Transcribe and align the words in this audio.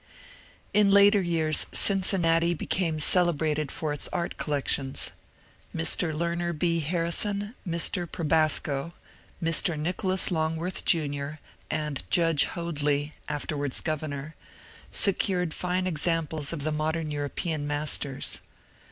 In 0.73 0.89
later 0.89 1.21
years 1.21 1.67
Cincinnati 1.71 2.55
became 2.55 2.97
celebrated 2.99 3.71
for 3.71 3.93
its 3.93 4.07
art 4.11 4.35
collec 4.35 4.67
tions. 4.67 5.11
Mr. 5.75 6.11
Learner 6.11 6.53
B. 6.53 6.79
Harrison, 6.79 7.53
Mr. 7.67 8.07
Probasco, 8.11 8.93
Mr. 9.43 9.77
Nicholas 9.77 10.31
Longworth 10.31 10.85
Jr., 10.85 11.33
and 11.69 12.01
Judge 12.09 12.45
Hoadly 12.45 13.13
(afterwards 13.29 13.79
governor) 13.79 14.33
secured 14.91 15.53
fine 15.53 15.85
examples 15.85 16.51
of 16.51 16.63
the 16.63 16.71
modern 16.71 17.11
European 17.11 17.67
masters. 17.67 18.39